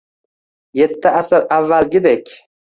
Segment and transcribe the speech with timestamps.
[0.79, 2.35] Yetti asr avvalgidek